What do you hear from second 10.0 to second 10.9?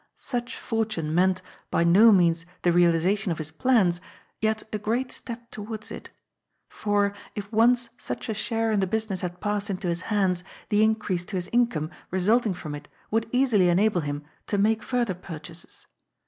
hands, the